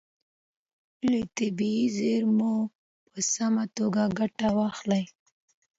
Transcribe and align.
له 1.09 1.19
طبیعي 1.37 1.85
زیرمو 1.97 2.55
په 3.11 3.19
سمه 3.33 3.63
توګه 3.77 4.03
ګټه 4.19 4.47
واخلئ. 4.57 5.03